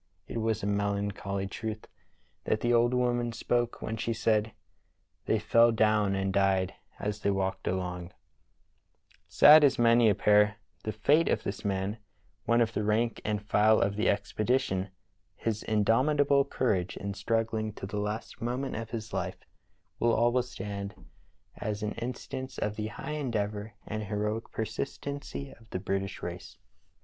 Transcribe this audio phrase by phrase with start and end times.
[0.27, 1.85] It was a melancholy truth
[2.45, 4.51] that the old woman spoke when she said:
[4.87, 8.11] * They fell down and died as they walked along'"
[9.39, 11.99] Sad as may appear the fate of this man,
[12.45, 14.89] one of the rank and file of the expedition,
[15.35, 19.45] his indomitable courage in struggling to the last moment of his life
[19.99, 20.95] will always stand
[21.57, 26.57] as an instance of the high endeavor and heroic persistency of the British race.